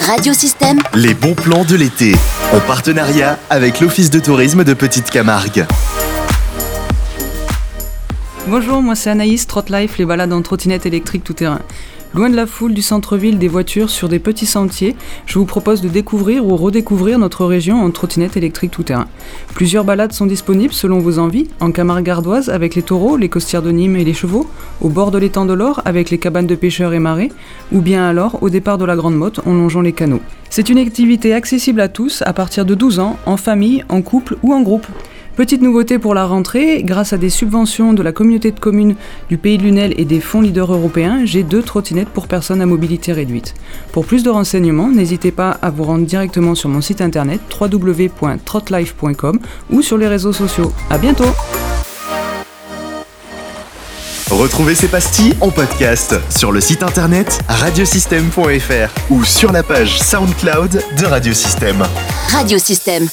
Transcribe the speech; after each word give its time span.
Radiosystème, 0.00 0.78
Les 0.94 1.14
bons 1.14 1.34
plans 1.34 1.64
de 1.64 1.74
l'été. 1.74 2.14
En 2.52 2.60
partenariat 2.60 3.38
avec 3.50 3.80
l'Office 3.80 4.10
de 4.10 4.20
tourisme 4.20 4.62
de 4.62 4.74
Petite 4.74 5.10
Camargue. 5.10 5.66
Bonjour, 8.46 8.82
moi 8.82 8.94
c'est 8.94 9.10
Anaïs, 9.10 9.46
Trotlife, 9.46 9.98
les 9.98 10.04
balades 10.04 10.32
en 10.32 10.42
trottinette 10.42 10.86
électrique 10.86 11.24
tout 11.24 11.32
terrain. 11.32 11.60
Loin 12.14 12.30
de 12.30 12.36
la 12.36 12.46
foule 12.46 12.72
du 12.72 12.82
centre-ville 12.82 13.38
des 13.38 13.48
voitures 13.48 13.90
sur 13.90 14.08
des 14.08 14.18
petits 14.18 14.46
sentiers, 14.46 14.96
je 15.26 15.38
vous 15.38 15.44
propose 15.44 15.82
de 15.82 15.88
découvrir 15.88 16.46
ou 16.46 16.56
redécouvrir 16.56 17.18
notre 17.18 17.44
région 17.44 17.82
en 17.82 17.90
trottinette 17.90 18.36
électrique 18.36 18.70
tout 18.70 18.84
terrain. 18.84 19.08
Plusieurs 19.54 19.84
balades 19.84 20.12
sont 20.12 20.24
disponibles 20.24 20.72
selon 20.72 20.98
vos 20.98 21.18
envies, 21.18 21.48
en 21.60 21.72
Camargue 21.72 22.04
gardoise 22.04 22.48
avec 22.48 22.74
les 22.74 22.82
taureaux, 22.82 23.16
les 23.16 23.28
costières 23.28 23.60
de 23.60 23.70
Nîmes 23.70 23.96
et 23.96 24.04
les 24.04 24.14
chevaux, 24.14 24.48
au 24.80 24.88
bord 24.88 25.10
de 25.10 25.18
l'étang 25.18 25.44
de 25.44 25.52
l'Or 25.52 25.82
avec 25.84 26.10
les 26.10 26.18
cabanes 26.18 26.46
de 26.46 26.54
pêcheurs 26.54 26.94
et 26.94 27.00
marais, 27.00 27.30
ou 27.72 27.80
bien 27.80 28.08
alors 28.08 28.42
au 28.42 28.48
départ 28.48 28.78
de 28.78 28.84
la 28.84 28.96
Grande 28.96 29.16
Motte 29.16 29.40
en 29.44 29.52
longeant 29.52 29.82
les 29.82 29.92
canaux. 29.92 30.20
C'est 30.48 30.70
une 30.70 30.78
activité 30.78 31.34
accessible 31.34 31.80
à 31.80 31.88
tous 31.88 32.22
à 32.24 32.32
partir 32.32 32.64
de 32.64 32.74
12 32.74 32.98
ans, 33.00 33.18
en 33.26 33.36
famille, 33.36 33.84
en 33.88 34.00
couple 34.00 34.38
ou 34.42 34.54
en 34.54 34.62
groupe. 34.62 34.86
Petite 35.36 35.60
nouveauté 35.60 35.98
pour 35.98 36.14
la 36.14 36.24
rentrée, 36.24 36.82
grâce 36.82 37.12
à 37.12 37.18
des 37.18 37.28
subventions 37.28 37.92
de 37.92 38.02
la 38.02 38.12
communauté 38.12 38.52
de 38.52 38.58
communes 38.58 38.96
du 39.28 39.36
Pays 39.36 39.58
de 39.58 39.64
Lunel 39.64 39.92
et 39.98 40.06
des 40.06 40.20
fonds 40.20 40.40
leaders 40.40 40.72
européens, 40.72 41.26
j'ai 41.26 41.42
deux 41.42 41.62
trottinettes 41.62 42.08
pour 42.08 42.26
personnes 42.26 42.62
à 42.62 42.66
mobilité 42.66 43.12
réduite. 43.12 43.52
Pour 43.92 44.06
plus 44.06 44.22
de 44.22 44.30
renseignements, 44.30 44.88
n'hésitez 44.88 45.32
pas 45.32 45.50
à 45.60 45.68
vous 45.68 45.84
rendre 45.84 46.06
directement 46.06 46.54
sur 46.54 46.70
mon 46.70 46.80
site 46.80 47.02
internet 47.02 47.40
www.trotlife.com 47.60 49.38
ou 49.68 49.82
sur 49.82 49.98
les 49.98 50.08
réseaux 50.08 50.32
sociaux. 50.32 50.72
À 50.88 50.96
bientôt 50.96 51.28
Retrouvez 54.30 54.74
ces 54.74 54.88
pastilles 54.88 55.34
en 55.42 55.50
podcast 55.50 56.16
sur 56.34 56.50
le 56.50 56.62
site 56.62 56.82
internet 56.82 57.40
radiosystème.fr 57.46 59.12
ou 59.12 59.22
sur 59.22 59.52
la 59.52 59.62
page 59.62 59.98
SoundCloud 60.00 60.82
de 60.98 61.04
Radiosystème. 61.04 61.84
Radiosystème. 62.30 63.06